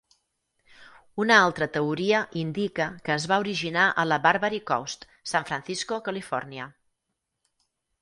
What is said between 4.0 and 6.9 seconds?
a la Barbary Coast, San Francisco, Califòrnia.